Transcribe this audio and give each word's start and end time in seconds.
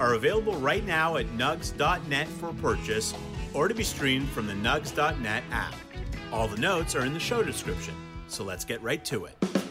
are 0.00 0.14
available 0.14 0.54
right 0.54 0.84
now 0.84 1.16
at 1.16 1.26
nugs.net 1.36 2.28
for 2.28 2.52
purchase 2.54 3.14
or 3.54 3.68
to 3.68 3.74
be 3.74 3.84
streamed 3.84 4.28
from 4.28 4.46
the 4.46 4.52
nugs.net 4.52 5.42
app. 5.50 5.74
All 6.32 6.48
the 6.48 6.58
notes 6.58 6.94
are 6.94 7.04
in 7.04 7.14
the 7.14 7.20
show 7.20 7.42
description, 7.42 7.94
so 8.28 8.44
let's 8.44 8.64
get 8.64 8.82
right 8.82 9.04
to 9.06 9.24
it. 9.24 9.65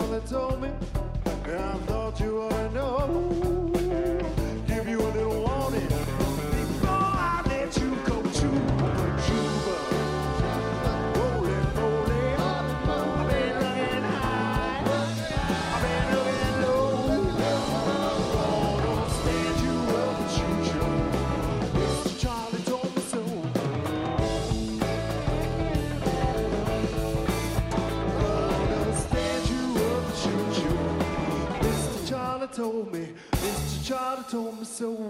Charlie 0.00 0.20
told 0.20 0.62
me, 0.62 0.68
and 1.44 1.60
I 1.60 1.74
thought 1.86 2.20
you 2.20 2.40
ought 2.40 2.50
to 2.50 2.70
know. 2.70 3.29
Told 32.52 32.92
me, 32.92 33.08
Mr. 33.32 33.86
Charlie 33.86 34.24
told 34.30 34.58
me 34.58 34.64
so. 34.64 35.09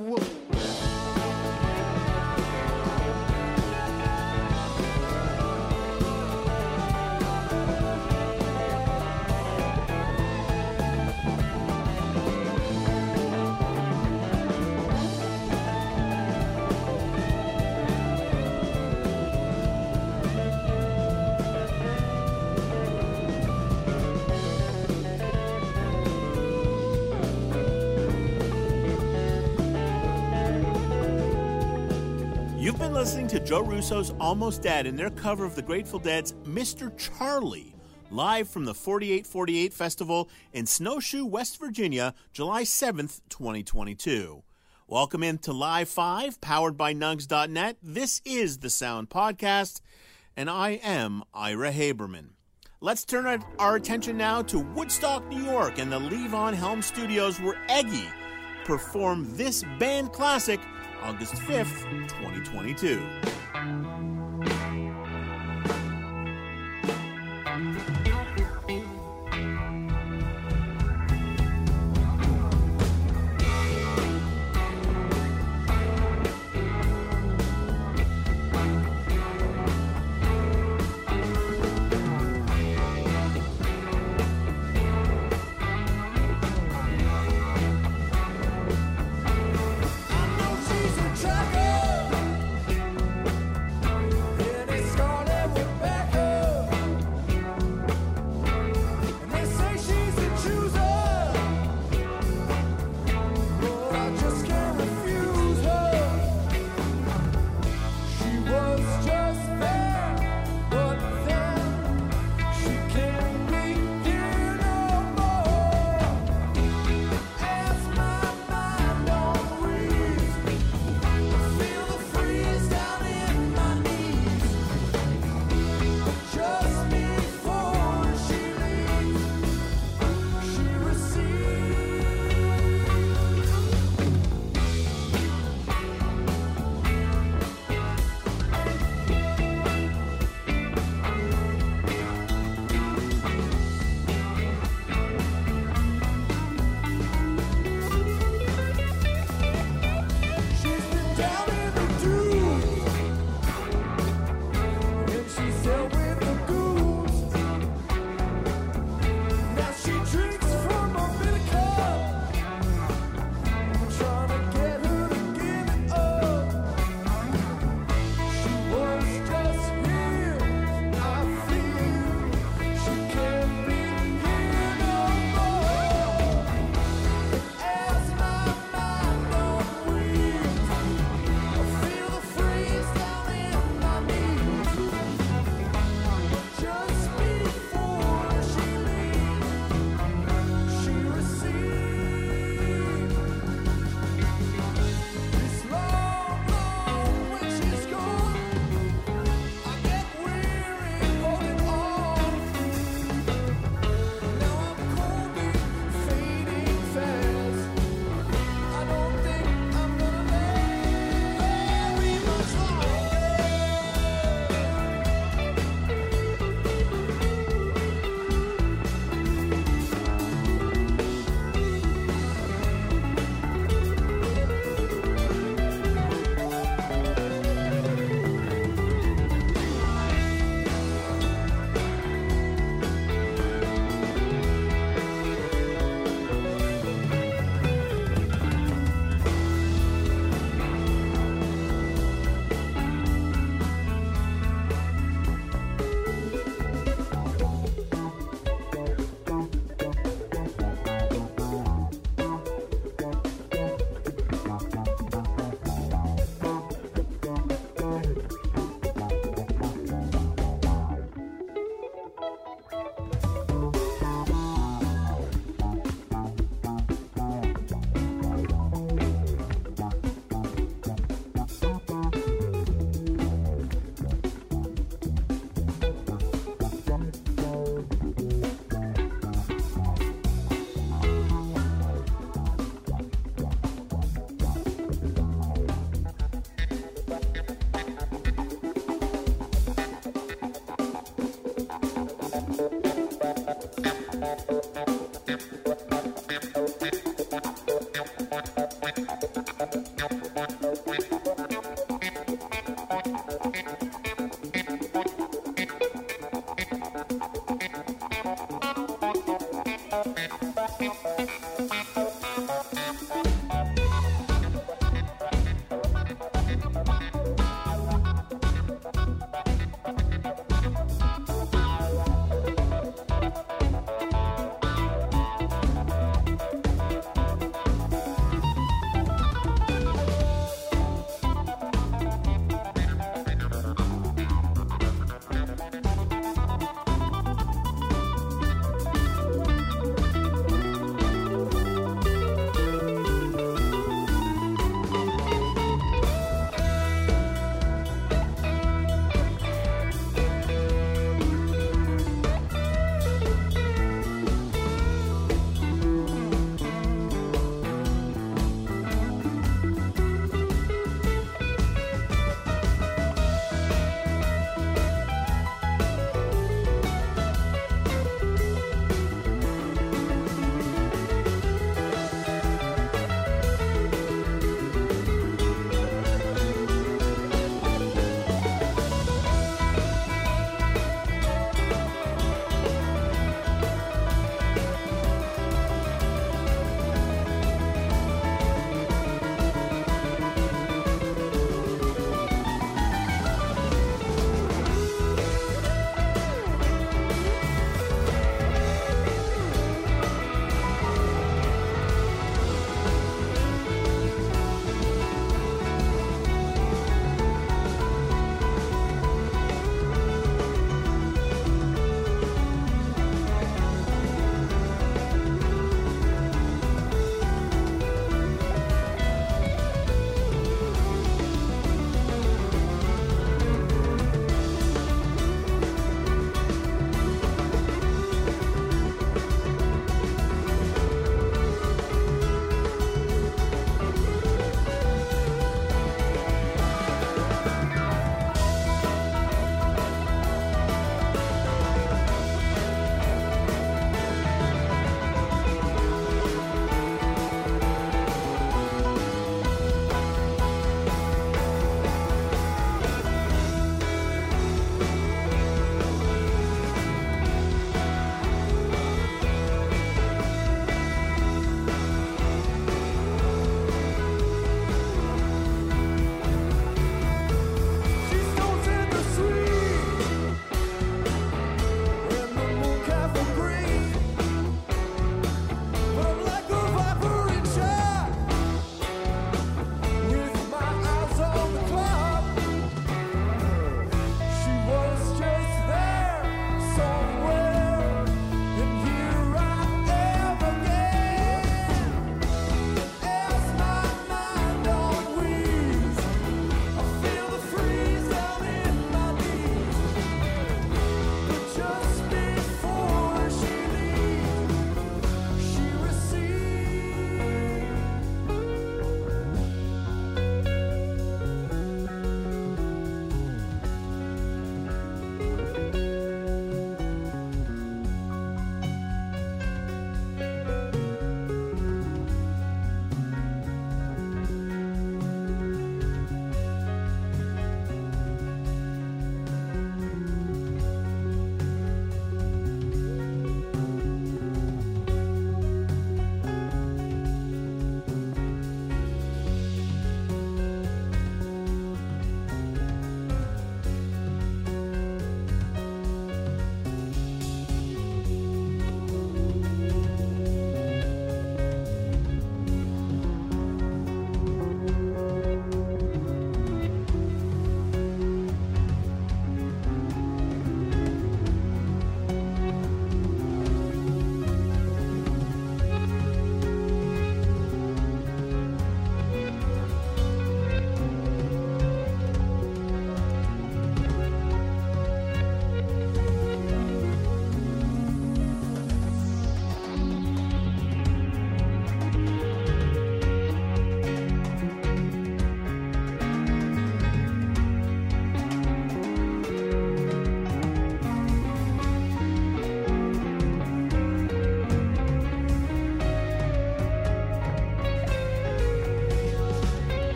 To 33.31 33.39
Joe 33.39 33.63
Russo's 33.63 34.13
Almost 34.19 34.63
Dead 34.63 34.89
and 34.89 34.99
their 34.99 35.09
cover 35.09 35.45
of 35.45 35.55
the 35.55 35.63
Grateful 35.63 36.01
Dead's 36.01 36.33
Mr. 36.43 36.93
Charlie, 36.99 37.77
live 38.11 38.49
from 38.49 38.65
the 38.65 38.75
4848 38.75 39.73
Festival 39.73 40.29
in 40.53 40.67
Snowshoe, 40.67 41.25
West 41.25 41.61
Virginia, 41.61 42.13
July 42.33 42.65
7th, 42.65 43.21
2022. 43.29 44.43
Welcome 44.89 45.23
into 45.23 45.53
Live 45.53 45.89
5, 45.89 46.41
powered 46.41 46.77
by 46.77 46.93
Nugs.net. 46.93 47.77
This 47.81 48.21
is 48.25 48.59
the 48.59 48.71
Sound 48.71 49.11
Podcast, 49.11 49.81
and 50.37 50.51
I 50.51 50.81
am 50.83 51.23
Ira 51.33 51.71
Haberman. 51.71 52.31
Let's 52.81 53.05
turn 53.05 53.45
our- 53.61 53.77
attention 53.77 54.17
now 54.17 54.43
to 54.43 54.59
Woodstock, 54.59 55.25
New 55.29 55.45
York, 55.45 55.79
and 55.79 55.93
the 55.93 56.01
Levon 56.01 56.55
Helm 56.55 56.83
Studios, 56.83 57.39
where 57.41 57.63
Eggy 57.69 58.09
performed 58.65 59.37
this 59.37 59.63
band 59.79 60.13
classic 60.13 60.59
August 61.03 61.35
5th, 61.35 61.85
2022. 62.09 64.80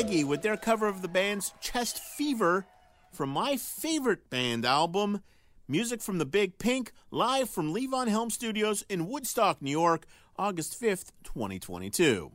Eggy 0.00 0.24
with 0.24 0.40
their 0.40 0.56
cover 0.56 0.88
of 0.88 1.02
the 1.02 1.08
band's 1.08 1.52
Chest 1.60 1.98
Fever 1.98 2.64
from 3.12 3.28
my 3.28 3.58
favorite 3.58 4.30
band 4.30 4.64
album, 4.64 5.22
music 5.68 6.00
from 6.00 6.16
the 6.16 6.24
Big 6.24 6.56
Pink, 6.56 6.92
live 7.10 7.50
from 7.50 7.74
Levon 7.74 8.08
Helm 8.08 8.30
Studios 8.30 8.82
in 8.88 9.08
Woodstock, 9.08 9.60
New 9.60 9.70
York, 9.70 10.06
August 10.38 10.80
5th, 10.80 11.12
2022. 11.24 12.32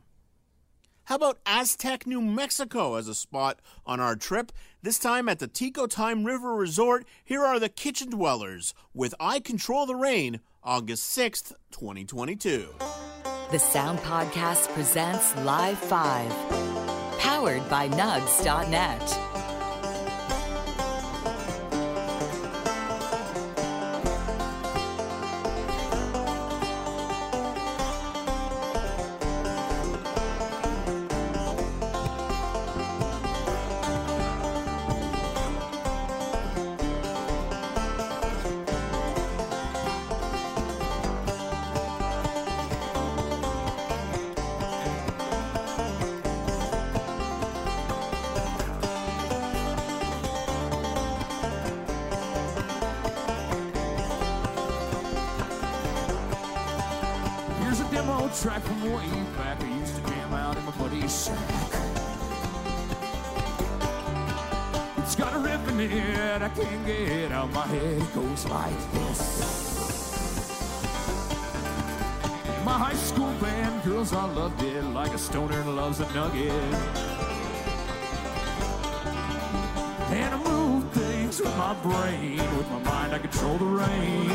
How 1.06 1.16
about 1.16 1.40
Aztec, 1.44 2.06
New 2.06 2.20
Mexico 2.20 2.94
as 2.94 3.08
a 3.08 3.16
spot 3.16 3.58
on 3.84 3.98
our 3.98 4.14
trip? 4.14 4.52
This 4.82 5.00
time 5.00 5.28
at 5.28 5.40
the 5.40 5.48
Tico 5.48 5.88
Time 5.88 6.22
River 6.22 6.54
Resort, 6.54 7.04
here 7.24 7.44
are 7.44 7.58
the 7.58 7.68
Kitchen 7.68 8.10
Dwellers 8.10 8.74
with 8.94 9.12
I 9.18 9.40
Control 9.40 9.86
the 9.86 9.96
Rain, 9.96 10.38
August 10.62 11.18
6th, 11.18 11.52
2022. 11.72 12.68
The 13.50 13.58
Sound 13.58 13.98
Podcast 13.98 14.68
presents 14.68 15.36
Live 15.38 15.78
5, 15.78 16.75
powered 17.46 17.68
by 17.70 17.88
Nugs.net. 17.90 19.35
And 80.18 80.34
I 80.34 80.38
move 80.38 80.90
things 80.92 81.40
with 81.40 81.54
my 81.58 81.74
brain. 81.74 82.38
With 82.56 82.70
my 82.70 82.78
mind, 82.90 83.14
I 83.14 83.18
control 83.18 83.58
the 83.58 83.66
rain. 83.66 84.30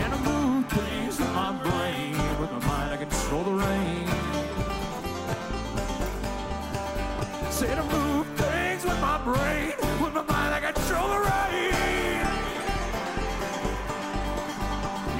And 0.00 0.12
I 0.12 0.18
move 0.30 0.68
things 0.68 1.18
with 1.18 1.32
my 1.32 1.52
brain. 1.64 2.12
With 2.40 2.52
my 2.52 2.62
mind, 2.66 2.92
I 2.92 2.96
control 2.98 3.44
the 3.44 3.56
rain. 3.64 4.06
Said 7.50 7.78
I 7.78 7.84
move 7.96 8.26
things 8.36 8.84
with 8.84 9.00
my 9.00 9.18
brain. 9.24 9.72
With 10.02 10.12
my 10.12 10.22
mind, 10.22 10.54
I 10.54 10.60
control 10.70 11.08
the 11.08 11.20
rain. 11.30 11.72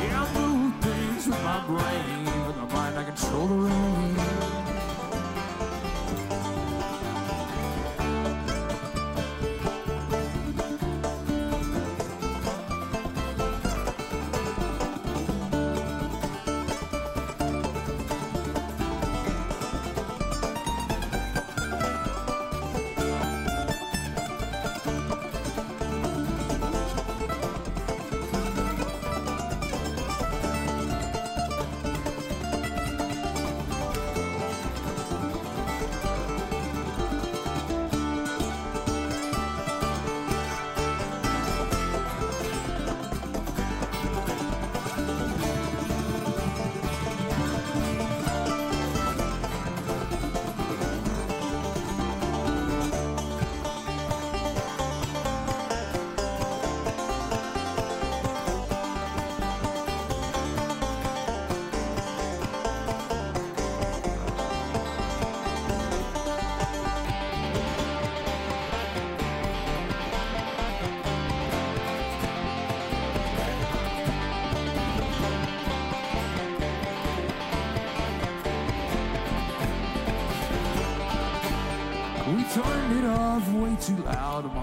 Yeah, 0.02 0.22
I 0.22 0.26
move 0.38 0.74
things 0.84 1.26
with 1.26 1.42
my 1.42 1.60
brain. 1.66 2.24
With 2.46 2.56
my 2.58 2.68
mind, 2.76 2.98
I 2.98 3.04
control 3.04 3.46
the 3.46 3.54
rain. 3.54 4.07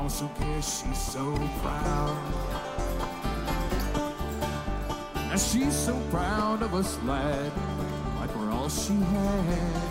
Also 0.06 0.30
guess 0.40 0.84
she's 0.84 1.00
so 1.00 1.36
proud. 1.64 2.16
Now 5.16 5.36
she's 5.36 5.76
so 5.76 6.00
proud 6.12 6.62
of 6.62 6.76
us, 6.76 7.02
lad, 7.06 7.52
like 8.20 8.36
we're 8.36 8.52
all 8.52 8.70
she 8.70 8.94
had. 8.94 9.82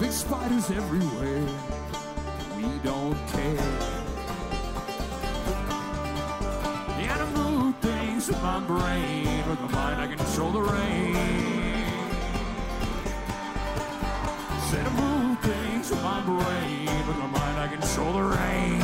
Big 0.00 0.10
spiders 0.10 0.68
everywhere. 0.72 1.46
We 2.56 2.64
don't 2.82 3.16
care. 3.28 3.78
I 7.08 7.24
move 7.36 7.76
things 7.76 8.26
with 8.26 8.42
my 8.42 8.58
brain. 8.58 9.48
With 9.48 9.60
my 9.60 9.70
mind, 9.70 10.00
I 10.00 10.06
control 10.08 10.50
the 10.50 10.62
rain. 10.62 11.67
With 15.90 16.02
my 16.02 16.20
brain, 16.20 16.86
with 17.06 17.16
my 17.16 17.26
mind 17.26 17.58
I 17.58 17.68
control 17.68 18.12
the 18.12 18.22
rain. 18.22 18.80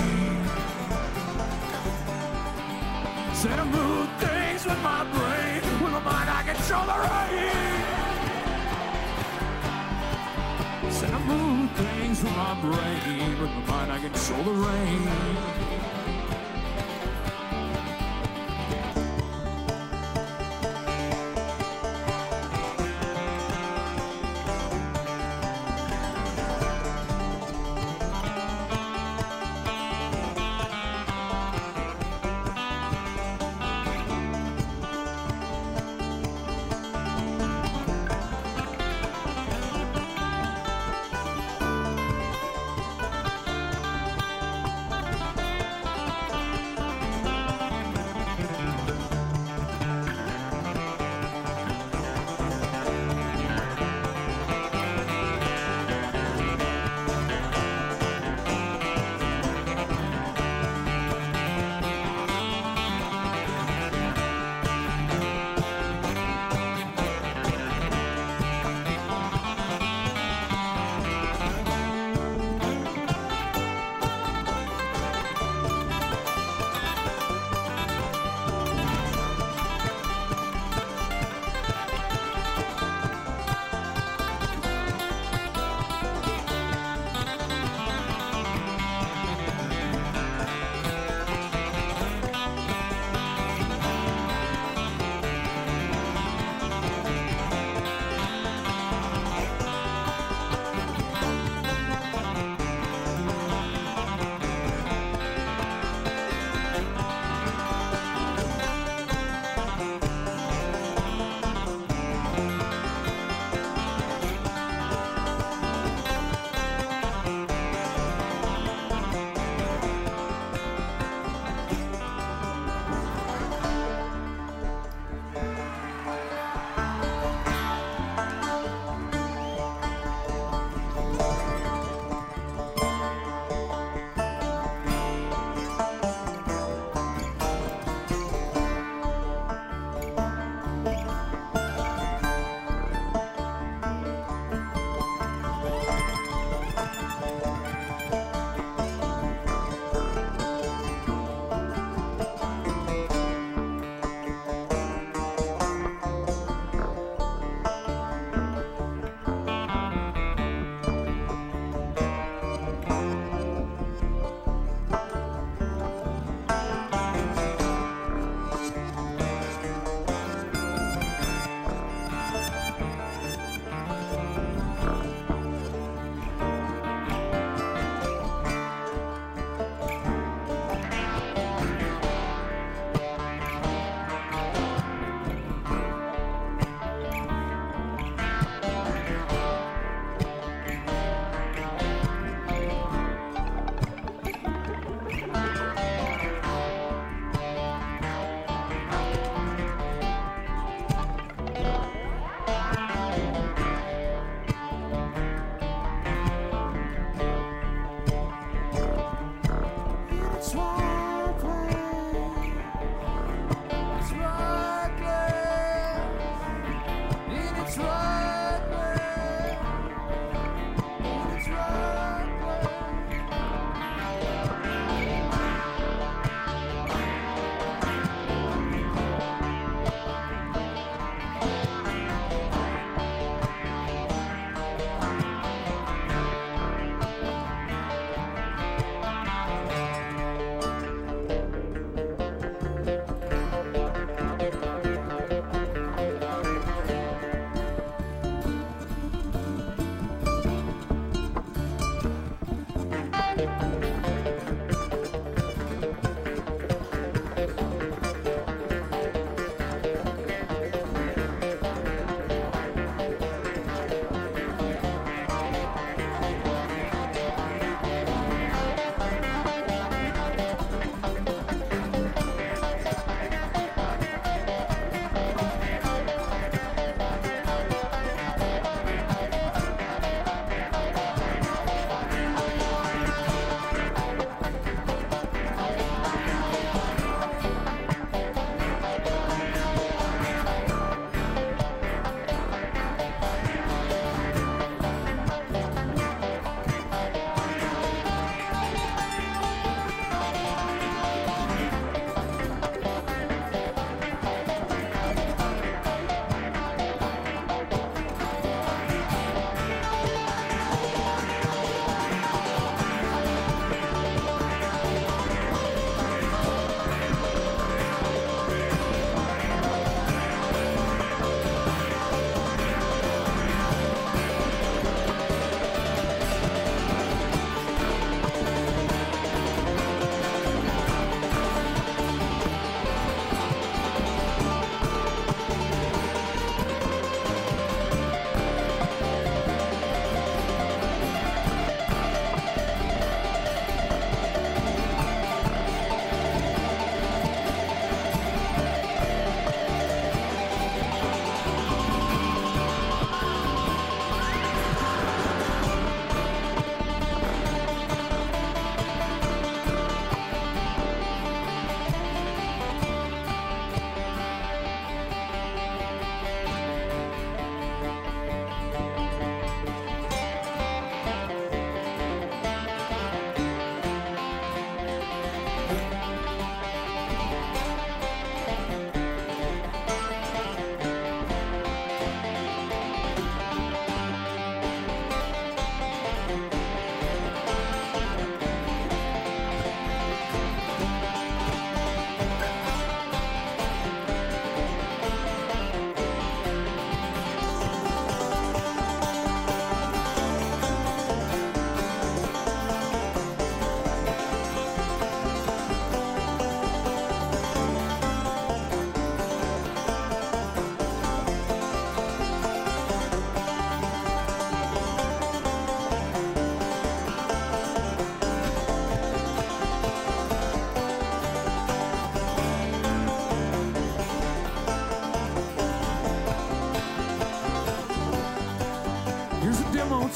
Said 3.34 3.58
I 3.58 3.64
move 3.64 4.08
things 4.18 4.64
with 4.64 4.80
my 4.82 5.04
brain, 5.12 5.62
with 5.82 5.92
my 5.92 5.98
mind 6.00 6.30
I 6.30 6.42
control 6.42 6.86
the 6.86 6.98
rain. 7.12 7.72
Said 10.92 11.12
I 11.12 11.18
move 11.24 11.70
things 11.72 12.22
with 12.22 12.36
my 12.36 12.54
brain, 12.60 13.40
with 13.40 13.50
my 13.50 13.60
mind 13.66 13.92
I 13.92 13.98
control 13.98 14.42
the 14.44 14.52
rain. 14.52 15.83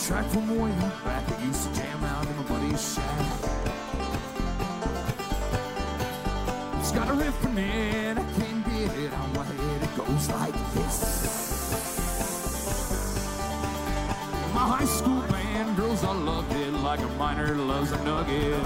Track 0.09 0.25
from 0.31 0.49
way 0.59 0.71
back. 1.05 1.39
We 1.39 1.49
used 1.49 1.69
to 1.69 1.75
jam 1.79 2.03
out 2.03 2.27
in 2.27 2.35
my 2.35 2.43
buddy's 2.45 2.95
shack. 2.95 3.27
It's 6.81 6.93
got 6.93 7.11
a 7.11 7.13
riff 7.13 7.45
in 7.45 7.59
it, 7.59 8.17
I 8.17 8.25
can't 8.39 8.65
get 8.65 8.97
it 8.97 9.13
on 9.13 9.33
my 9.35 9.45
head. 9.45 9.83
It 9.83 9.97
goes 9.99 10.31
like 10.31 10.55
this. 10.73 10.97
My 14.55 14.65
high 14.77 14.87
school 14.87 15.21
band, 15.29 15.77
girls, 15.77 16.03
I 16.03 16.13
loved 16.15 16.55
it 16.55 16.73
like 16.73 17.01
a 17.01 17.09
miner 17.21 17.55
loves 17.55 17.93
a 17.93 18.03
nugget. 18.03 18.65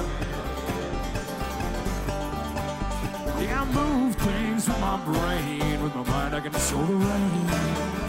Yeah, 3.40 3.62
I 3.62 3.72
move 3.74 4.14
things 4.14 4.68
with 4.68 4.78
my 4.78 4.96
brain, 5.05 5.83
with 5.83 5.94
my 5.96 6.05
mind 6.05 6.37
I 6.37 6.40
control 6.40 6.85
the 6.87 6.94
rain. 6.94 8.01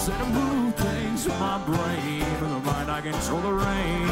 Said 0.00 0.18
I 0.18 0.28
move 0.30 0.74
things 0.76 1.26
with 1.26 1.38
my 1.38 1.58
brain, 1.66 2.24
with 2.40 2.50
my 2.50 2.58
mind 2.60 2.90
I 2.90 3.02
control 3.02 3.40
the 3.42 3.52
rain. 3.52 4.08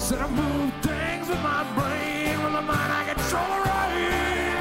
Said 0.00 0.20
I 0.20 0.28
move 0.28 0.72
things 0.80 1.28
with 1.28 1.42
my 1.42 1.62
brain, 1.76 2.42
with 2.42 2.52
my 2.54 2.62
mind 2.62 2.92
I 3.00 3.04
control 3.12 3.48
the 3.52 3.60
rain. 3.68 4.56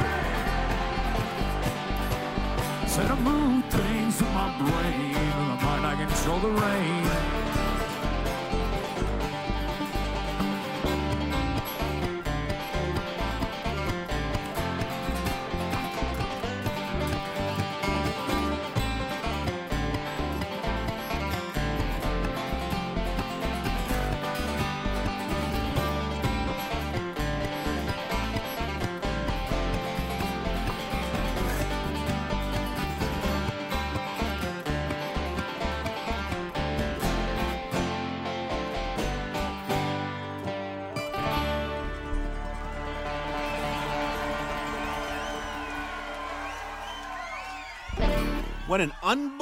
Said 2.89 3.10
I 3.10 3.15
move 3.21 3.63
things 3.69 4.19
with 4.19 4.34
my 4.34 4.50
brain, 4.60 5.13
with 5.13 5.47
my 5.47 5.58
mind 5.63 5.86
I 5.86 5.95
control 5.95 6.39
the 6.39 6.50
rain. 6.50 7.46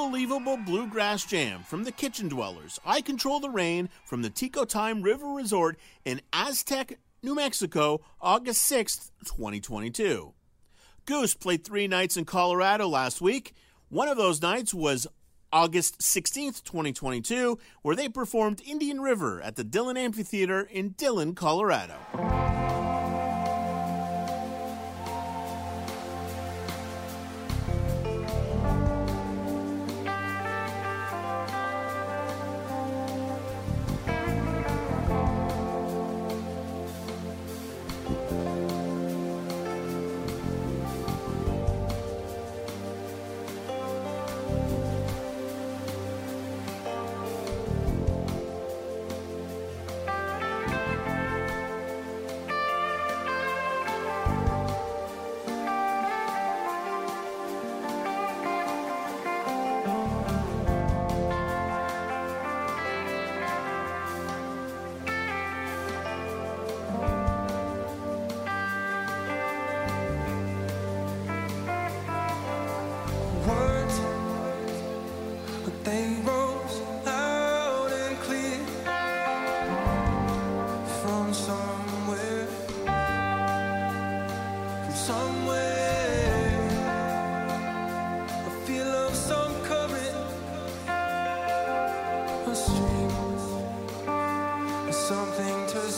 unbelievable 0.06 0.56
bluegrass 0.56 1.26
jam 1.26 1.64
from 1.64 1.84
the 1.84 1.92
Kitchen 1.92 2.30
Dwellers, 2.30 2.80
I 2.86 3.02
Control 3.02 3.40
the 3.40 3.50
Rain 3.50 3.90
from 4.06 4.22
the 4.22 4.30
Tico 4.30 4.64
Time 4.64 5.02
River 5.02 5.26
Resort 5.26 5.80
in 6.06 6.22
Aztec, 6.32 7.00
New 7.24 7.34
Mexico, 7.34 8.02
August 8.22 8.72
6th, 8.72 9.10
2022. 9.26 10.32
Goose 11.08 11.34
played 11.34 11.64
three 11.64 11.88
nights 11.88 12.18
in 12.18 12.26
Colorado 12.26 12.88
last 12.88 13.20
week. 13.20 13.54
One 13.90 14.08
of 14.08 14.16
those 14.16 14.44
nights 14.44 14.76
was 14.76 15.08
August 15.52 16.02
16th, 16.02 16.64
2022, 16.64 17.58
where 17.82 17.96
they 17.96 18.08
performed 18.08 18.62
Indian 18.64 19.02
River 19.02 19.42
at 19.42 19.56
the 19.56 19.64
Dillon 19.64 19.98
Amphitheater 19.98 20.62
in 20.62 20.90
Dillon, 20.90 21.34
Colorado. 21.34 22.45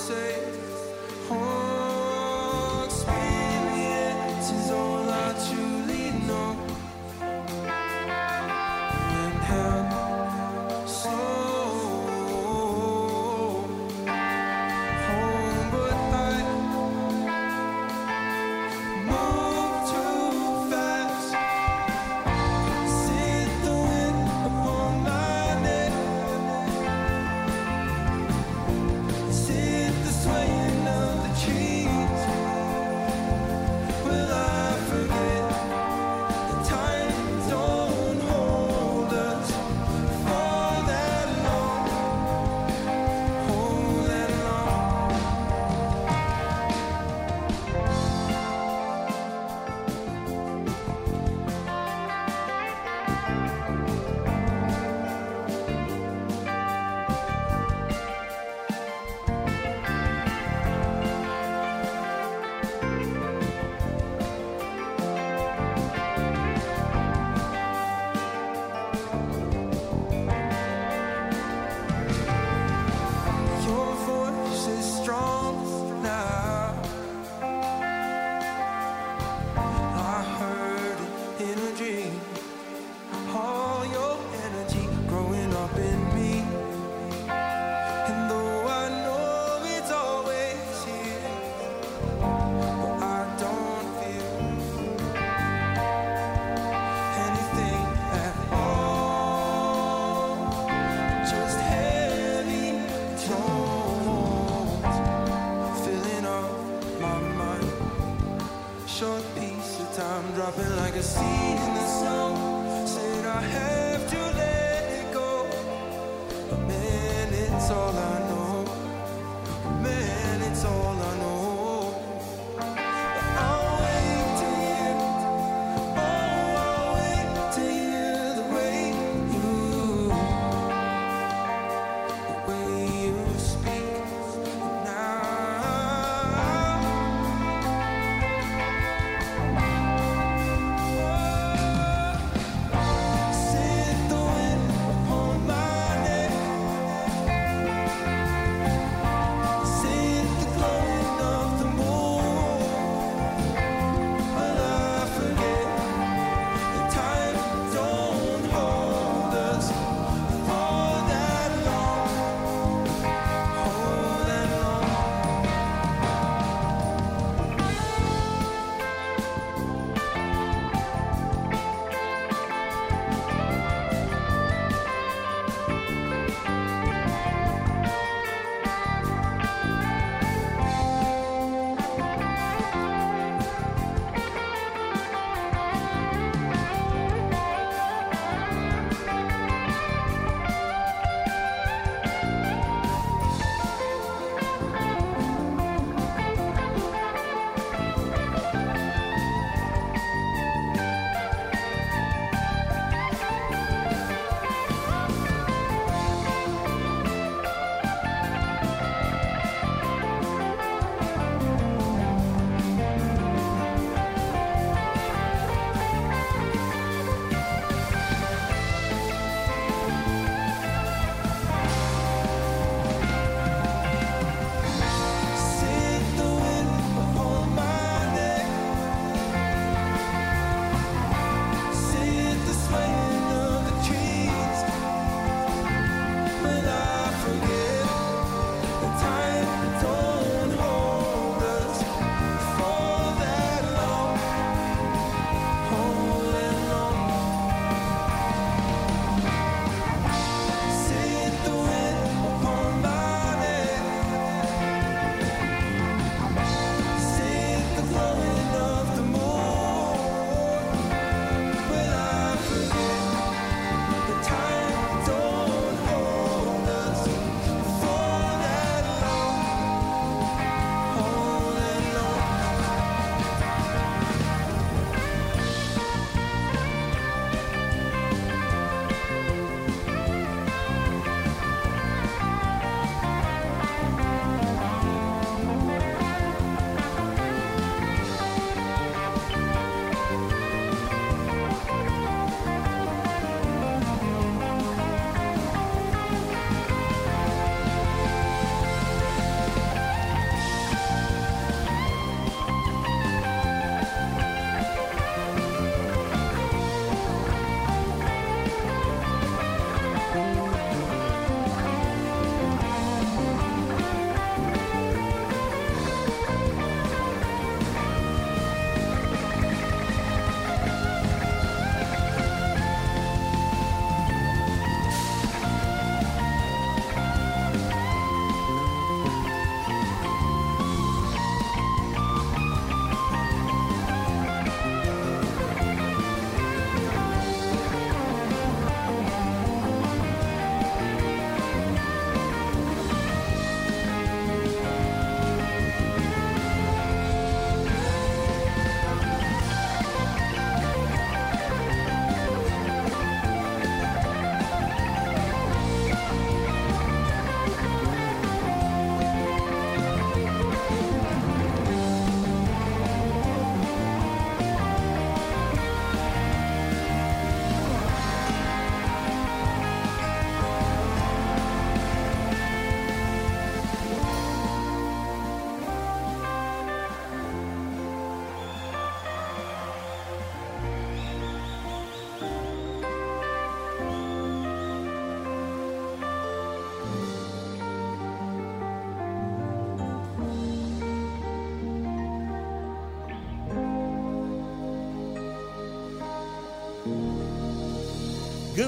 say 0.07 0.39
home. 1.27 1.56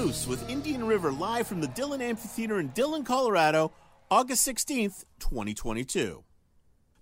Goose 0.00 0.26
with 0.26 0.48
Indian 0.48 0.86
River 0.86 1.12
live 1.12 1.46
from 1.46 1.60
the 1.60 1.68
Dillon 1.68 2.00
Amphitheater 2.00 2.58
in 2.58 2.68
Dillon, 2.68 3.04
Colorado, 3.04 3.70
August 4.10 4.48
16th, 4.48 5.04
2022. 5.18 6.24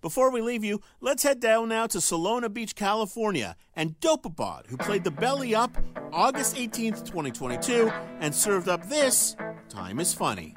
Before 0.03 0.33
we 0.33 0.41
leave 0.41 0.65
you, 0.65 0.81
let's 1.01 1.23
head 1.23 1.39
down 1.39 1.69
now 1.69 1.87
to 1.87 1.99
Solana 1.99 2.53
Beach, 2.53 2.75
California, 2.75 3.55
and 3.77 4.01
Dopapod, 4.01 4.67
who 4.67 4.77
played 4.77 5.05
the 5.05 5.13
Belly 5.13 5.55
Up 5.55 5.79
August 6.13 6.57
18th, 6.57 7.05
2022, 7.05 7.89
and 8.19 8.35
served 8.35 8.69
up 8.69 8.89
this 8.89 9.37
Time 9.69 10.01
is 10.01 10.13
Funny. 10.13 10.57